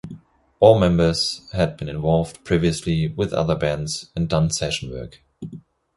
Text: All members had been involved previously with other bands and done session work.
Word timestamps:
All 0.59 0.79
members 0.79 1.47
had 1.53 1.77
been 1.77 1.87
involved 1.87 2.43
previously 2.43 3.09
with 3.09 3.31
other 3.33 3.53
bands 3.55 4.09
and 4.15 4.27
done 4.27 4.49
session 4.49 4.89
work. 4.89 5.21